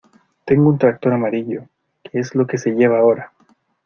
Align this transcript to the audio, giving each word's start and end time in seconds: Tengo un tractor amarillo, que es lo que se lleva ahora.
Tengo 0.45 0.67
un 0.67 0.79
tractor 0.79 1.13
amarillo, 1.13 1.69
que 2.03 2.17
es 2.17 2.33
lo 2.33 2.47
que 2.47 2.57
se 2.57 2.71
lleva 2.71 2.97
ahora. 2.97 3.33